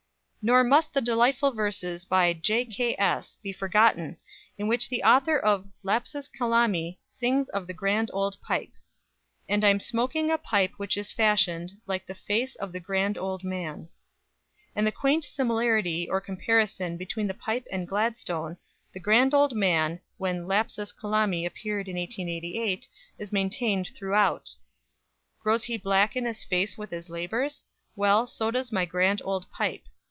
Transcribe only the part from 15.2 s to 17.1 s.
similarity or comparison